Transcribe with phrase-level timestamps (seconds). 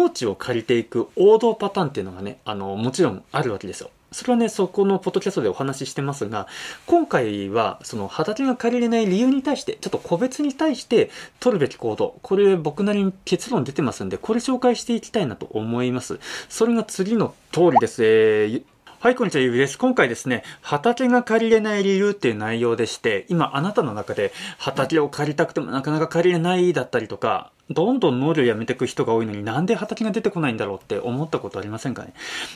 [0.00, 3.90] 農地を借りていく王道パターンっていうのがね、あの、もちろんあるわけですよ。
[4.12, 6.48] それはね、そこのポッドキャストでお話ししてますが、
[6.86, 16.18] 今回は、その畑が借りれない理由に対して、ちょっと個別に対して取るべき行動、これ僕なりに結論出てますんで、これ紹介していきたいなと思います。
[16.48, 18.04] それが次の通りです。
[18.04, 18.62] えー
[18.98, 19.78] はい、こんにちは、ゆうです。
[19.78, 32.12] 今回ですね、畑が借りれない理由っていう内容でして、今あなたの中で畑を借りたくてもなかなか借りれないだったりとか、どんどん農業やめていく人が多いのになんで畑が出てこないんだろうって思ったことありませんかね？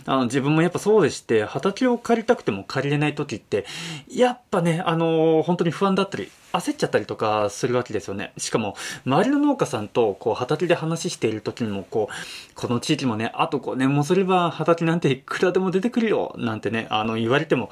[0.07, 3.65] あの、自分もやっぱそうでして、畑を借りたくても借りれない時って、
[4.09, 8.33] やっぱね、あのー、本当に不安だったり、焦っちゃったりとかするわけですよね。
[8.39, 8.77] しかも、
[9.07, 17.71] 周りの農家さんと、こう、畑で話している時にも、こう、この地域もね、あと5年もすれば畑なんていくらでも出てくるよ、なんてね、あの、言われても、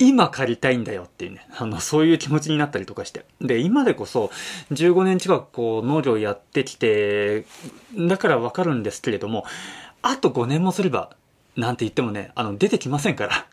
[0.00, 3.26] 今借りたいんだよっていうね、あの、そういう気持ちになったりとかして。
[3.42, 4.30] で、今でこそ、
[4.72, 7.44] 15年近くこう、農業やってきて、
[7.94, 9.44] だからわかるんですけれども、
[10.00, 11.10] あと5年もすれば、
[11.54, 13.46] なんて言ってもね、あの、出てきませんから。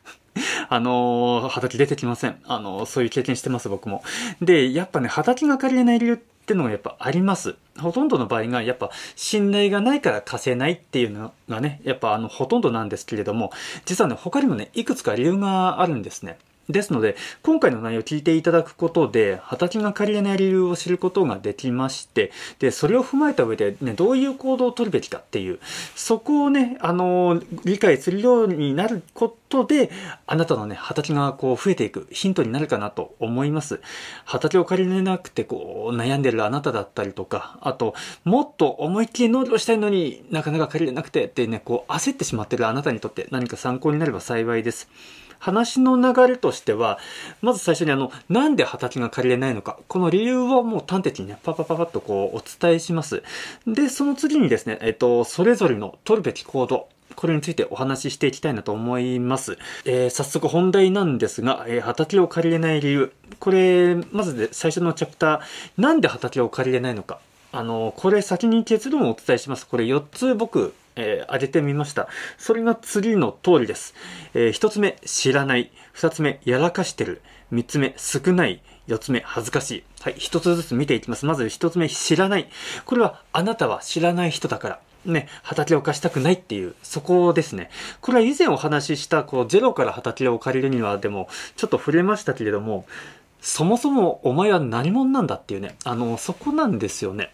[0.70, 2.40] あの畑出てきません。
[2.46, 4.04] あのそういう経験してます、僕も。
[4.42, 7.56] で、やっぱね、畑が借りれない理由ってのがやっぱあります。
[7.80, 13.52] ほとんどの場合がやっぱ信頼がないから貸せないっていうのがね、やっぱあのほとんどなんですけれども、
[13.86, 16.38] 実はね、他にもね、いくつか理由があるんですね。
[16.70, 25.60] ですので、今回の内容を聞いていただくことで、畑が借りれない理由を知ることができまして、で、それを踏まえた上で、ね、どういう行動を取るべきかっていう、
[25.96, 29.90] そこをね、あの、理解するようになることで、
[30.26, 33.80] あなたのね、畑がこう増えていくヒントになるかなと思います。
[34.26, 37.96] 畑を借りれなくて、こう、悩んでるあなただったりとか、あと、
[38.26, 44.90] もっと思いっきり農業したいのになかなか借りれなくてってね、こう、焦ってしまってるあなたにとって何か参考になれば幸いです。
[45.40, 47.00] 話の流れとしては、
[47.42, 53.24] まず最初にあの、なんで畑が借りれないのか、この理由をもう端的にね、パパパパッとこうお伝えします。
[53.66, 59.58] で、その次にですね、えっと、それぞれの取るべき行動、これについてお話ししていきたいなと思います。
[59.86, 63.12] えー、早速本題なんですが、えー、畑を借りれない理由。
[63.40, 67.20] これ、まずで最初のチャプター、なんで畑を借りれないのか。
[67.52, 69.66] あの、これ先に結論をお伝えします。
[69.66, 72.10] これ4つ僕えー、げてみました。
[72.38, 73.94] それが次の通りです。
[74.34, 75.72] えー、一つ目、知らない。
[75.94, 77.22] 二つ目、やらかしてる。
[77.52, 78.62] 三つ目、少ない。
[78.88, 79.84] 四つ目、恥ずかしい。
[80.02, 81.26] はい、一つずつ見ていきます。
[81.26, 82.50] まず一つ目、知らない。
[82.86, 84.80] これは、あなたは知らない人だから。
[85.06, 87.70] ね、畑を貸したくないっていう、そこですね。
[88.02, 92.86] これは以前お話しした、こう、ゼロから畑を借りるには、でも、ちょっと触れましたけれども、
[93.40, 97.32] そもそもお前は何者なんだっていうね、あの、そこなんですよね。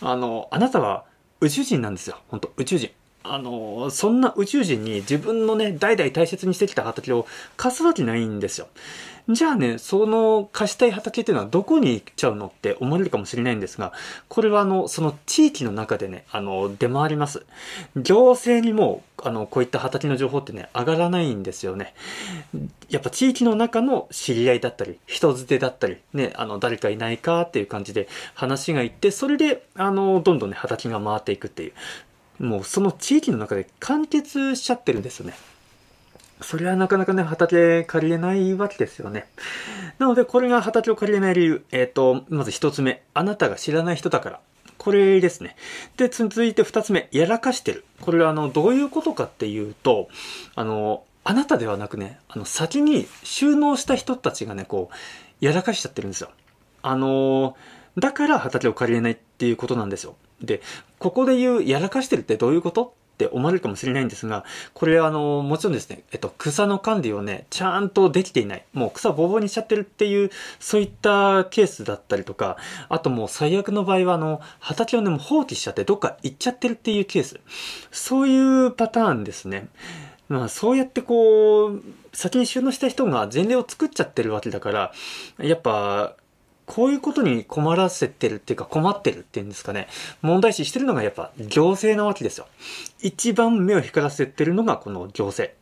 [0.00, 1.04] あの、あなたは
[1.40, 2.22] 宇宙人なんですよ。
[2.28, 2.90] 本当宇宙人。
[3.26, 7.26] あの、そんな宇宙人に自分のね、代々大切にしてきた畑を
[7.56, 8.68] 貸すわけないんですよ。
[9.30, 13.94] じゃあね、その貸したい畑っていうのはどこに行っちゃうのって思われるかもしれないんですが、
[14.28, 17.46] これはあの、その地域の中でね、あの、出回ります。
[17.96, 21.94] 行政にも、あの、こういった畑の情報ってね、上がらないんですよね。
[22.90, 31.72] やっぱ地域の中の知り合いだったり、人づてだったり、ね、あの、誰かいないかっていう感じで話がいって、それで、あの、どんどんね、畑が回っていくっていう。
[32.38, 35.34] もうその地域の中で完結しちゃってるんですよね。
[36.40, 39.26] それはなかなかね、畑借りれないわけですよね。
[39.98, 41.64] なので、これが畑を借りれない理由。
[41.70, 43.02] えっ、ー、と、まず一つ目。
[43.14, 44.40] あなたが知らない人だから。
[44.76, 45.56] これですね。
[45.96, 47.08] で、続いて二つ目。
[47.12, 47.84] やらかしてる。
[48.00, 50.08] これは、あの、どういうことかっていうと、
[50.56, 56.30] あの、あなたではなくね、あの、先に収納した人たちがね、こう、やらかしちゃってるんですよ。
[56.82, 57.56] あの、
[57.96, 60.16] だから畑を借りれないっていうことなんですよ。
[60.40, 60.62] で、
[60.98, 68.64] ここで言う、やらかしてるってどういうことって思われるかもしれないんですが、これあの、もちろんですね、えっと、草の管理をね、ちゃんとできていない。
[68.72, 72.56] もう草ぼうぼうにしちゃってるっていう、そういったケースだったりとか、
[72.88, 77.38] あともう最悪の場合はあの、畑をね、もう放棄しちゃってどっか行っちゃってるっていうケース。
[77.92, 79.68] そういうパターンですね。
[80.28, 84.92] まあそうやってこう、先に収納した人が前例を作っちゃってるわけだから、
[85.38, 86.16] やっぱ、
[86.66, 89.88] こういうことに困らせてるっていうか困ってるっていうんですかね。
[90.22, 92.46] 問題視してるのがやっぱ行政なわけですよ。
[93.00, 95.54] 一番目を光らせてるのがこの行政。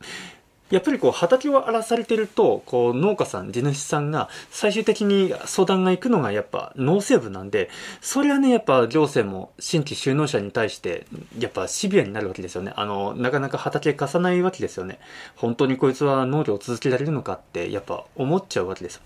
[0.73, 7.69] やっぱりこう畑を荒らされてると、こう農家さん、地主さんが最終的に相談が行くのがやっぱ農政部なんで、
[8.01, 11.05] それはね、やっぱ行政も新規就農者に対して
[11.37, 12.73] やっぱシビアになるわけですよね。
[12.75, 14.97] あの、なかなか畑貸さないわけですよね。
[15.35, 18.99] 本当にこいつは農業を続けられるのかってやっぱ思っちゃうわけです。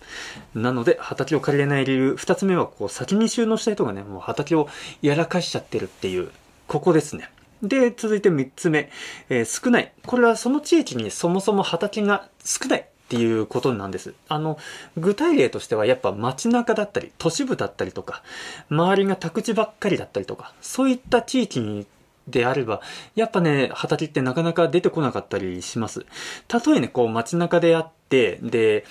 [0.56, 4.70] なので畑を借りれない理由、二つ目はこう先に収納した人がね、もう畑を
[5.02, 6.32] やらかしちゃってるっていう、
[6.70, 7.30] ここですね。
[7.64, 8.90] で、続いて3つ目、
[9.30, 9.92] えー、少ない。
[10.06, 14.14] これはその地域にそもそも畑が少ないっていうことなんです。
[14.28, 14.58] あの、
[14.98, 18.22] 具体例としてはやっぱ街中だったり、都市部だったりとか、
[18.70, 21.88] 周りが宅地ばっかりだったりとか、そういった地域に
[22.28, 22.82] であれば、
[23.16, 26.06] やっぱね、畑ってなかなか出てこなかったりします。
[26.48, 28.86] たとえね、こう街中であって、で、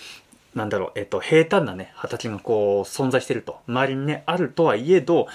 [0.56, 3.58] なんだろう、えっと、平坦なね、畑がこう、存在してると。
[3.68, 5.28] 周りにね、あるとはいえど、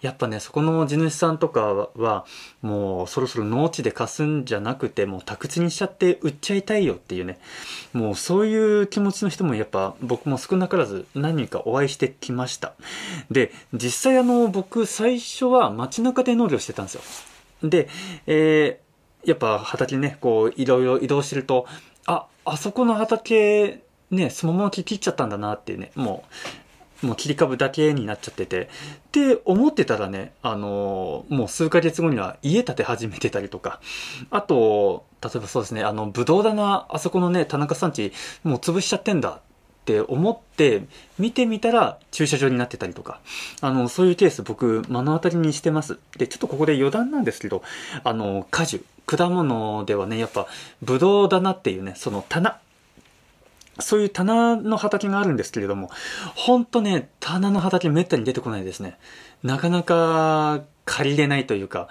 [0.00, 2.26] やっぱね、そこの地主さんとかは、
[2.62, 7.38] もう、そろそろ農地で貸すんじゃなくて、もう宅地にしちゃって売っちゃいたいよっていうね。
[7.92, 12.74] もう、そういう気持ちの人もやっぱ、僕も少なからず何人かお会いしてきました。
[13.30, 17.02] で、実際あの、僕、最初は街中で農業してたんですよ。
[17.62, 17.88] で、
[18.26, 21.66] えー、やっぱ畑ね、こう、いろいろ移動してると、
[22.06, 26.24] あ、あそこの畑ね、そのまま切っちゃったんだなっていうね、も
[27.02, 28.68] う、もう切り株だけになっちゃってて、っ
[29.12, 33.80] て思ってたらね、あのー、もう数ヶ月後には家建て始めてたりとか、
[34.30, 38.12] あと、例えばそうですね、あの、ぶどう棚、あそこのね、田中さんち、
[38.44, 39.40] もう潰しちゃってんだっ
[39.84, 40.82] て思って
[41.18, 43.20] 見てみたら駐車場になってたりとか、
[43.60, 45.98] あの、そういうケース僕目の当たりにしてます。
[46.16, 47.62] で、ちょっとここで余談なんですけど、
[48.04, 50.48] あの、果樹、果物ではね、やっぱ、
[50.82, 52.58] ぶどう棚っていうね、その棚、
[53.78, 55.90] そういう棚の畑があるんですけれども、
[56.34, 58.98] ほんとね、棚の畑めったに出てこないですね。
[59.42, 61.88] なかなか借りれないというか、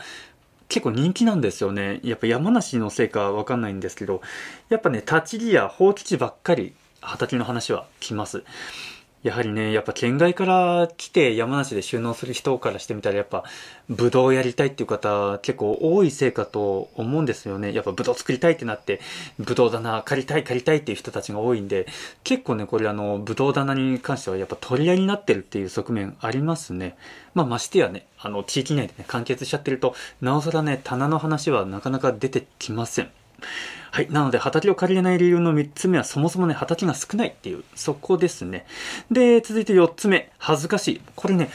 [0.68, 2.00] 結構人気なんですよね。
[2.04, 4.22] やっぱ山梨のせいかわかんないんですけど、
[4.70, 8.44] やっぱね、立ち木や放置地ばっかり畑の話は来ます。
[9.26, 13.44] やはりね、やっぱ県外から来て山梨で収納する人からしてみたらやっぱ、
[13.90, 17.74] ブドウやりたいっていう方結構多いせいかと思うんですよね。
[17.74, 19.02] やっぱブドウ作りたいってなって、
[19.40, 21.88] ブドウ棚借りたい借りたいっていう人たちが多いんで、
[22.24, 26.96] 結構ね、これあの、ブドウ棚に関してはやっぱ取り合いになってるっていう側面ありますね。
[27.34, 33.10] まあましてやね、あの、地域内でね、完結しちゃってると、なおさらね、棚の話はなかなか出てきません。
[33.92, 34.10] はい。
[34.12, 38.66] なので、畑を借りれない理由の3つ目は、そもそもね、畑が少ないっていう、そこですね。
[39.10, 41.02] で、続いて4つ目、恥ずかしい。
[41.16, 41.50] これね、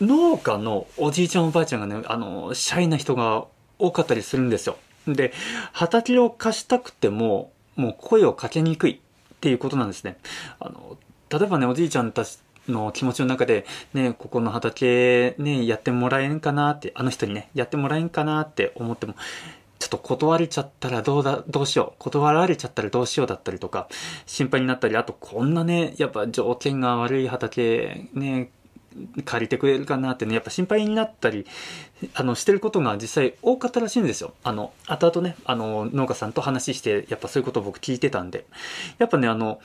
[0.00, 3.46] 農家のおじいちゃんおばあちゃんがね、あの、シャイな人が
[3.78, 4.76] 多かったりするんですよ。
[5.06, 5.32] で、
[5.72, 8.98] 畑を貸したくても、もう声をかけにくいっ
[9.40, 10.16] ていうことなんですね。
[10.58, 10.96] あの、
[11.30, 12.38] 例えばね、おじいちゃんたち
[12.68, 19.14] の気持ちの中で、ね、ここの畑ね、やってもらえんかなって、あの人にね、やってもらえんかなって思っても、
[19.90, 21.98] と断れちゃったらどうだ、どうしよう。
[21.98, 23.88] 断られちゃったらどうしようだったりとか、
[24.26, 28.50] 心配になったり、あとこんなね、やっぱ条件が悪い畑、ね、
[29.24, 31.46] 借りてくれるかなってね、やっぱ心配になったり、
[32.14, 34.34] あの、してることが実際多かったらしいんですよ。
[34.42, 38.46] あの、後々ね、あの、農家さんと話して、やっぱそういうことを僕聞いてたんで。
[38.98, 39.60] やっぱね、あの、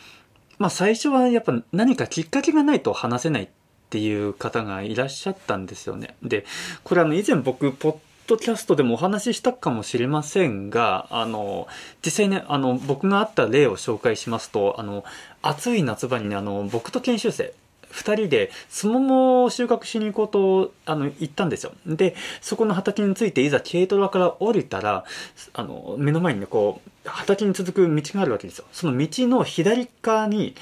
[0.58, 3.50] まあ最初はやっぱ何かきっかけがないと話せないっ
[3.90, 6.16] ていう方がいらっしゃったんですよね。
[6.24, 6.46] で、
[6.84, 11.68] これあの以前僕、ポッドキャストでもお話ししたかもしれませんが、あの、
[12.04, 15.04] 実際ね、あの、僕があった例を紹介しますと、あの、
[15.42, 17.54] 暑い夏場にね、あの、僕と研修生、
[17.92, 21.72] 二人で、スモモを収穫しに行こうと、あの、行ったんですよ。
[21.86, 25.06] で、そこの畑について、いざ軽トラから降りたら、
[25.54, 28.66] あの、目の前にね、こう、畑に続く道があるわけですよ。
[28.74, 30.56] その道の左側に、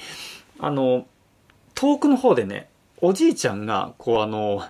[0.60, 1.06] あの、
[1.74, 2.68] 遠くの方でね、
[3.00, 4.62] おじいちゃんが、こう、あの、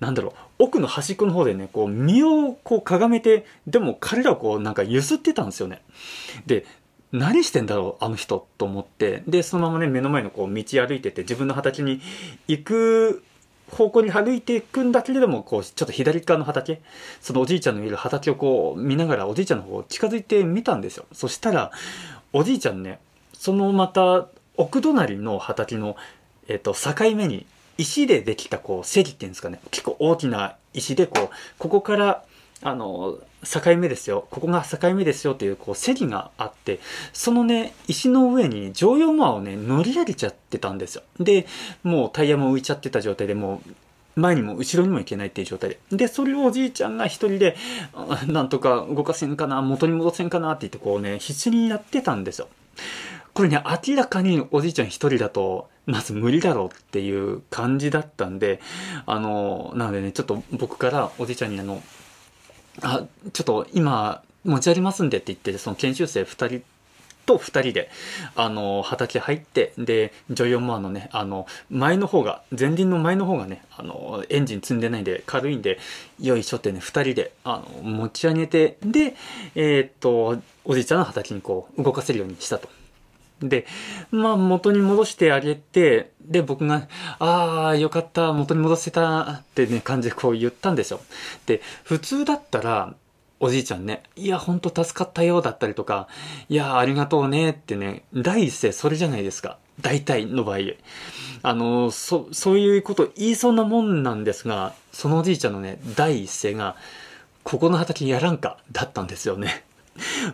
[0.00, 5.82] なんだろう、奥の端っこの方でね、こう、身をこう、かがめて、でも彼らをこう、なんか揺すってたんですよね。
[6.46, 6.66] で、
[7.12, 9.22] 何してんだろう、あの人、と思って。
[9.26, 12.02] で、そのままね、目の前のこう、道歩いてて、自分の畑に
[12.46, 13.24] 行く
[13.70, 16.82] 方向に歩いていくんだけれども、こう、ちょっと左側の畑、
[17.22, 21.06] そのおじいちゃんのいる畑をこう、見ながら、おじいちゃんの方を近づいてみたんですよ。
[21.12, 21.70] そしたら、
[22.34, 23.00] おじいちゃんね、
[23.32, 25.96] そのまた、奥隣の畑の、
[26.48, 27.46] えっ、と、境目に
[27.80, 32.24] 石でできたこう、石っていうんですかね、結構大きな石でこう、ここから、
[32.62, 34.26] あの、境目ですよ。
[34.30, 36.78] ここが境目ですよっていう、こう、石があって、
[37.14, 41.02] そのね、石の上に乗用馬をね、乗り上げちゃってたんですよ。
[41.18, 41.46] で、
[41.82, 45.78] もうタイヤも浮いちゃってた状態でもう、前にも後ろにも行けないっていう状態で。
[45.90, 47.56] で、それをおじいちゃんが一人で、
[48.26, 52.48] なんとか動かせんかな、元に戻せんかなって言ってこうね、必死にやってたんですよ。
[53.34, 58.60] これね、明らかにおじいちゃん一人だと、まず無理だろうっていう感じだったんで、
[59.06, 61.82] あの、なのでね、ちょっと僕からおじいちゃんにあの、
[62.82, 66.62] あ、ちょっと今持ち歩りますんでって言って、その研修生二人
[67.26, 67.90] と二人で、
[68.34, 75.78] あの、畑入って、で、ジョイオンモアのね、あの、前の方が、前輪の前の方がね、あの、エンジン積んでないんで、軽いんで、
[76.20, 79.14] よいしょってね、二人で、あの、持ち上げて、で、
[79.54, 82.68] えー、っと、おじいちゃんの畑にこう、動かせるようにしたと。
[83.42, 83.66] で、
[84.10, 91.00] まあ元に戻してあげて、で、僕が、ああ、よかった、元に戻せたってね、感じでこう言ったんですよ。
[91.46, 92.94] で、普通だったら、
[93.42, 96.08] おじいちゃんね、いや、ほんと助かったよ、だったりとか、
[96.50, 99.56] いや、ありがとうね、ってね、第一声それじゃないですか。
[99.80, 100.58] 大体の場合。
[101.42, 106.76] あの、そ、そういうこと言いそうなもんなんですが、そのおじいちゃんのね、第一声が、
[107.42, 109.64] ここの畑やらんか、だったんですよね。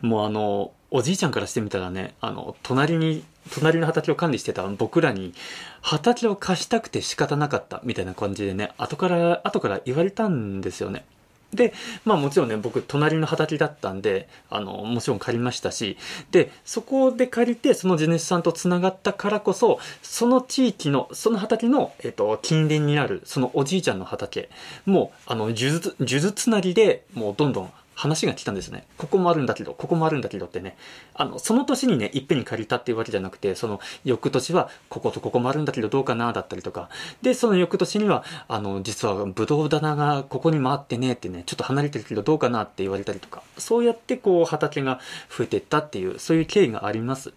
[0.03, 3.23] もうあの、おじいちゃんからしてみたらね、あの、隣に、
[3.53, 5.35] 隣の畑を管理してた僕らに、
[5.83, 11.05] 畑を貸したくて仕方なかったみたいな感じでね、後から、後から言われたんですよね。
[11.53, 11.75] で、
[12.07, 15.99] まあもちろんね、僕、隣の畑だったんで、あの、もちろん借りましたし、
[16.31, 24.49] で、そこで借りて、その地主さんと繋がったからこそ、その地域の、その畑の、えっと、近隣にある、そのおじいちゃんの畑、
[24.87, 28.87] もう、あの、数珠、つなりで、もうどんどん話が来たんですね。
[28.99, 30.77] ここもあるんだけど、ここもあるんだけどってね。
[31.15, 36.91] あの、その年にね、いっぺんに借りたっていうわけじゃなくて、その翌年は、こことここもあるんだけどどうかな、だったりとか。
[37.23, 43.43] で、その翌年には、あの、実はブドウ棚がここにもあってね、ってね、ちょっと離れてるけどどうかなって言われたりとか。
[43.57, 45.01] そうやってこう、畑が
[45.35, 47.33] 増えてったっていう、そういう経緯があります。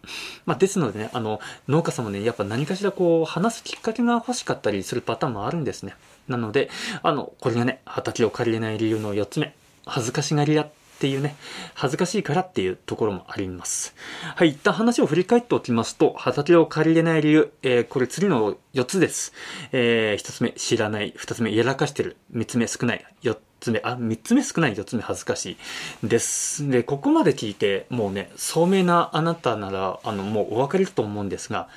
[0.46, 1.40] まあ、ですのでね、あの、
[1.70, 5.96] 農家さんもね、やっぱ何かしらこう、話すきっかけが欲しかったりするパターンもあるんですね。
[6.28, 6.70] なので、
[7.02, 9.56] あの、これがね、畑を借りれない理由の4つ目。
[9.86, 11.38] 恥ずかしがり屋っていうね、
[11.76, 13.96] 恥ずかしいからっていうところもあります。
[14.36, 19.32] はい、一旦話を振り返っておきますと、畑を借りれない理由、えー、これ次の4つです。
[19.72, 21.14] えー、1つ目、知らない。
[21.14, 22.18] 2つ目、やらかしてる。
[22.34, 23.06] 3つ目、少ない。
[23.24, 24.74] 4つ目、あ、3つ目少ない。
[24.74, 25.58] 4つ目、恥ずかし
[26.04, 26.08] い。
[26.08, 26.70] です。
[26.70, 31.70] で、ここまで聞いて、もうね、聡明なあなたなら、あの、もうお分かりだと思うんですが、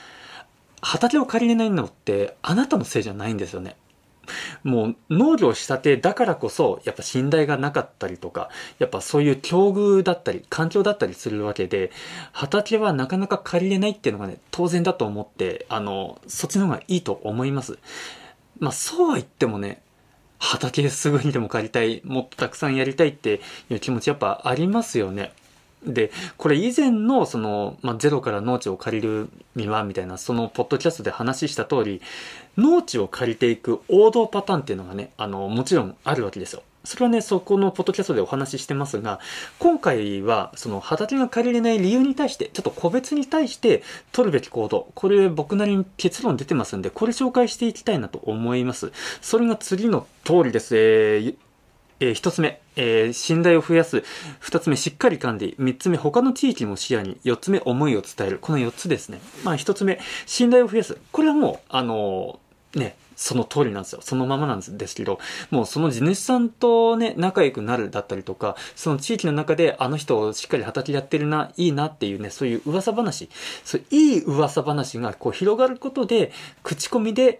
[0.80, 3.76] 畑を借りれないのって、あなたのせいじゃないんですよね。
[4.62, 11.90] もう農業したてだからこそ、やっぱ信頼がなかったりとか、やっぱそういう境遇だったり、環境だったりするわけで、
[12.32, 17.78] 畑はなかなか借りれないっていうのがね、当然だと思って、あの、そっちの方がいいと思います。
[18.58, 19.82] まあそうは言ってもね、
[20.38, 25.32] 畑すぐにでも借りたい、もっとたくさんやりたいっていう気持ちやっぱありますよね。
[25.86, 32.00] で、これ以前の、その、まあ、ゼロから農地を借りるには、みたいな、その、ポッドキャストで話した通り、
[32.56, 36.62] 農地を借りていく王道パターンっていうのがね、あの、もちろんあるわけですよ。
[36.84, 39.20] それはね、そこのポッドキャストでお話ししてますが、
[39.58, 48.92] 今回は、その畑が借りれない理由に対して、ちょっと個別に対して取るべき行動、これ僕なりに結論出てますんで、これ紹介していきたいなと思います。
[49.20, 50.76] それが次の通りです。
[50.76, 51.34] えー
[52.02, 54.02] えー、一つ目、えー、信頼を増やす。
[54.40, 55.54] 二つ目、しっかり噛んで。
[55.58, 57.16] 三つ目、他の地域も視野に。
[57.22, 58.38] 四つ目、思いを伝える。
[58.40, 59.20] この四つですね。
[59.44, 60.98] まあ一つ目、信頼を増やす。
[61.12, 64.00] これはもう、あのー、ね、その通りなんですよ。
[64.02, 73.28] そのままなんですけど、もうその地主さんとね、仲良くなるだったりとか、その地域の中であの人をしっかり畑やってるな、いいなっていうね、そういう噂話、
[73.64, 76.32] そういい噂話がこう広がることで、
[76.64, 77.38] 口コミで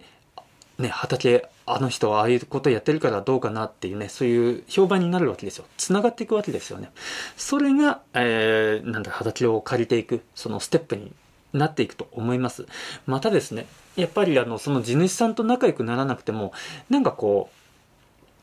[0.79, 5.65] ね、畑、あの人はああいうことやってるからどうかなっていうね、そういう評判になるわけですよ。
[5.77, 6.91] 繋がっていくわけですよね。
[7.37, 11.13] それが、えー、なんだ、畑を借りていく、そのステップに
[11.53, 12.65] なっていくと思います。
[13.05, 13.65] またですね、
[13.95, 16.51] やっぱりあの、その地主さんと仲良くならなくても、
[16.89, 17.49] なんかこ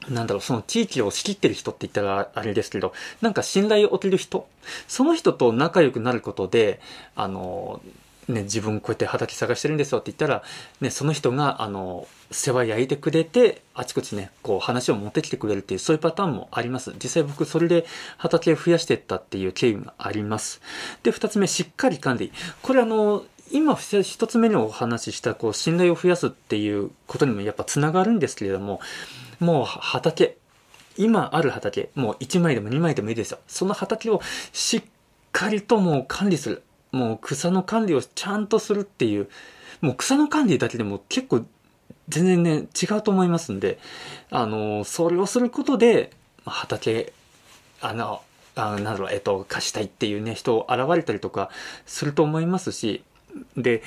[0.09, 4.49] う、なんだろう、その地域を仕切ってる人って言ったらあれですけど、なんか信頼を置ける人、
[4.89, 6.81] その人と仲良くなることで、
[7.15, 7.83] あの、
[8.31, 10.43] ね、自分こうやって畑探してるんですよって言ったら、
[10.81, 16.93] ね、その人が、あの、世話焼いてくれて、あちこちね、こう話を持ってきてくれるっていう、そういうパターンもあります。
[17.03, 20.61] 実際僕それで畑を増やしてったっていう経緯があります。
[21.03, 22.33] で、二つ目、しっかり噛んでいい。
[22.63, 28.81] これあの、今一つ目にお話しした、こう、信頼を増やすっていうことにもやっぱつながるんですけれども、
[29.41, 30.37] もう畑、
[30.97, 33.39] 今ある畑、もう1枚でも2枚でもいいですよ。
[33.49, 34.21] その畑を
[34.53, 34.83] しっ
[35.33, 36.63] かりともう管理する。
[36.93, 39.29] もう草の管理をちゃんとするっていう、
[39.81, 41.45] もう草の管理だけでも結構
[42.09, 43.79] 全然ね、違うと思いますんで、
[44.31, 46.11] あの、それをすることで、
[46.45, 47.13] 畑、
[47.81, 48.23] あの、
[48.57, 51.51] あなんだろう、えっと、貸したいっていうね、人を現れたりとか
[51.87, 53.05] すると思いますし、
[53.57, 53.83] で、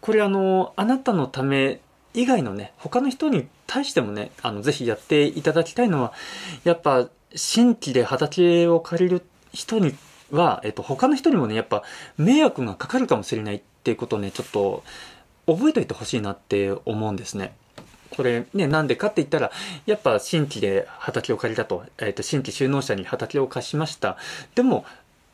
[0.00, 1.80] これあの、あなたのため
[2.14, 6.12] 以外のね、他の人に対してもね、あの、ぜひやっていただきたいのは、
[6.64, 9.94] やっぱ、新規で畑を借りる人に
[10.30, 11.82] は、えっと、他の人にもね、やっぱ、
[12.16, 14.82] 迷惑がかかるかもしれないっていうことをね、ちょっと、
[15.46, 17.54] 覚えておいてほしいなって思うんですね。
[18.10, 19.50] これね、なんでかって言ったら、
[19.84, 24.16] やっぱ新規で畑を借りたと、えっ、と、新規就農者に畑を貸しました。
[24.54, 24.84] でも、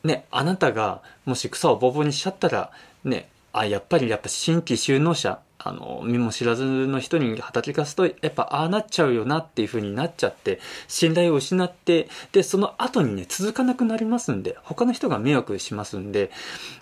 [0.03, 2.71] ね、あなたがもし草をボーボにしちゃったら、
[3.03, 16.31] ね、あ、やっぱりやっぱ新規就農者、あの、身も知らずの人に働きかすと、やっぱああなっちゃうよなっていう風になっちゃって、信頼を失って、で、その後にね、続かなくなりますんで、他の人が迷惑しますんで、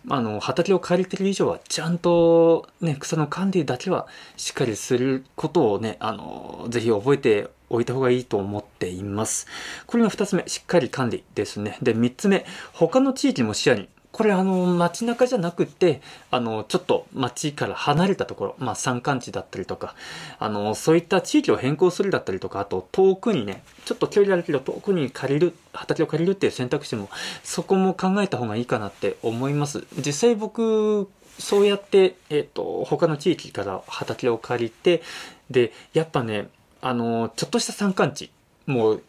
[0.10, 9.46] あの、畑を借りてる以上は、ちゃんとね、草の管理だけはしっかりすることをね、あの、ぜひ覚えておいた方がいいと思っています。
[9.88, 11.78] これが二つ目、しっかり管理ですね。
[11.82, 16.02] で、三つ目、他の地域も視野にこれあの街中じゃなくて
[16.32, 19.96] あのちょっと街から離れたところ、まあ、山間地だったりとか
[20.40, 27.10] あのそういった地域を変更するだったりとかあと遠くにねちょっと距離あるけど遠くに借りる畑を借りるっていう選択肢も
[27.44, 29.86] そこも考えた方がいいかなって思います。
[29.98, 35.02] 実際僕そうやって、えっ、ー、と他の地域から畑を借りて
[35.50, 36.50] でやっぱね
[36.82, 38.32] あのちょっとした山間地
[38.66, 39.04] もう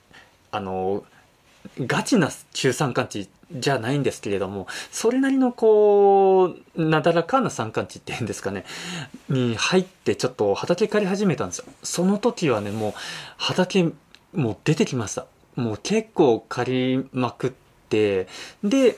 [0.50, 1.04] あの
[1.78, 8.64] ガチな中山間地じゃないんですけれども、それなりのこう、なだらかな山間地っていうんですかね、
[9.28, 11.64] に入ってちょっと畑刈り始めたんですよ。
[11.82, 12.92] その時はね、もう
[13.36, 13.90] 畑、
[14.32, 15.26] もう出てきました。
[15.56, 17.52] もう結構刈りまくっ
[17.88, 18.26] て、
[18.64, 18.96] で、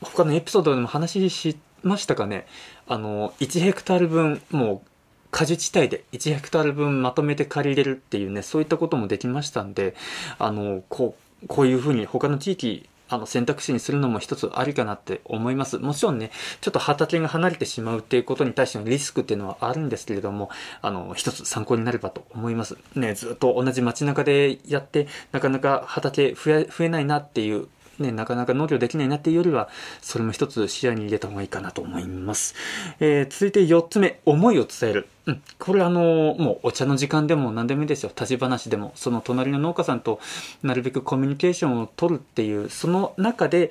[0.00, 2.46] 他のエピソードでも話しましたかね、
[2.86, 4.88] あの、1ヘクタール分、もう
[5.30, 9.94] 果樹地帯で1ヘクタール分まとめて借りれるっていうね、そういったこともできましたんで、
[10.38, 15.78] あの、こう、こういうふうに他の地域あの選択肢にするのも一つありかなって思います。
[15.78, 20.50] もちろんね、ちょっと畑が離れてしまうっていうことに対してのリスクっていうのはあるんですけれども、
[20.82, 22.76] あの、一つ参考になればと思います。
[22.94, 29.68] ね、ずっと同じ街中でやって、なかなか畑増え、増えないなっていうね、なかなか農業できないなっていうよりは、
[30.00, 32.54] それも一つ視野に入れた方がいいかなと思います。
[33.00, 35.08] えー、続いて4つ目、思いを伝える。
[35.26, 35.42] うん。
[35.58, 38.10] これあのー、もうお茶の時間でも何でもいいですよ。
[38.10, 40.20] 立ち話でも、その隣の農家さんと
[40.62, 43.70] なるべくコミュニケーションを取るっていう、その中で、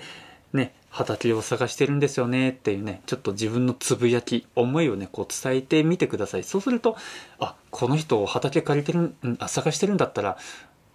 [0.53, 6.43] ね、畑を探してるんですよねっていうね、ちょっと自分のつぶやき、思いをね、こう伝えてみてください。
[6.43, 6.97] そうすると、
[7.39, 10.37] あ、この人畑借りてる、あ、探してるんだったら、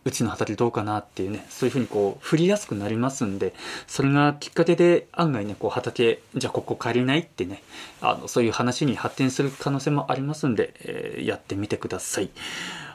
[0.04, 3.54] うちの畑どうかなっていうね、そういうふうにこう、振りやすくなりますんで、
[3.86, 7.62] それがきっかけで案外ね、こう畑、じゃあここ借りないってね、
[8.00, 12.30] あの、そういう話に発展する可能性もありますんで、えー、やってみてください。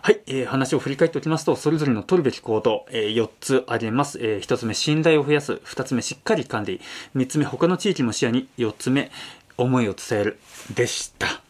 [0.02, 4.20] はい、えー、話を振り返っておきますと、それぞれの取るべき行動、えー、4つ挙げます。
[4.22, 5.54] えー、1つ目、信頼を増やす。
[5.54, 6.82] 2つ目、しっかり管理。
[7.16, 8.48] 3つ目、他の地域も視野に。
[8.58, 9.12] 4つ目、
[9.58, 10.40] 思いを伝える。
[10.74, 11.42] でした。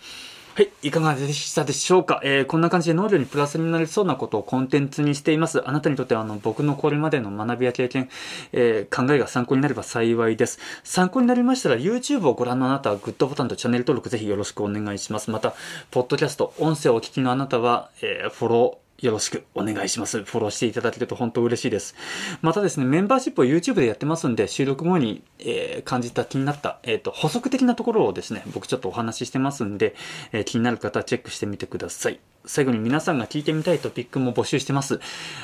[0.58, 5.62] はい、いかがでしたでしょうか、えー、こんな感じで農業にプラスになりそうなことをコンテンツにしています。
[5.64, 8.10] あなたにとってはあの僕のこれまでの学びや経験、
[8.54, 10.58] えー、考えが参考になれば幸いです。
[10.84, 15.30] 参考になりましたら YouTube をご覧のあなたはグッドボタンとチャンネル登録ぜひよろしくお願いします。
[15.30, 15.54] また、
[15.92, 20.24] ポッドキャスト、音声をお聞きのあなたは、えー、フォロー、よろしくお願いします。
[20.24, 21.96] フォローしていただけると本当嬉しいです。
[22.42, 29.96] またですね、メンバーシップを YouTube でやってますんで、収録後に、えー、感じた気になった、えっ、ー、と、補足的なところをですね、僕ちょっとお話ししてますんで、
[30.32, 32.20] えー、気になる方チェックしてみてください。
[32.48, 35.00] 最後に皆さんが聞いてみたいトピックも募集してます。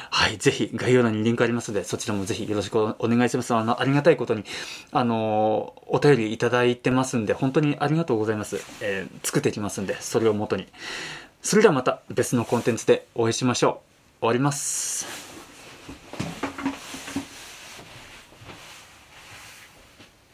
[0.09, 3.53] はい、ぜひ概要欄にリンクありますので、そちらもぜひよろしくお願いします。
[3.53, 4.45] あの、ありがたいことに、
[4.91, 8.57] あのお便りいただいてますんで、本当にありがとうございます。
[8.81, 10.65] え作っていきますんで、それをもとに。
[11.43, 13.81] それではまた別のコンテンツでお会いしましょ
[14.17, 14.19] う。
[14.21, 15.22] 終わります。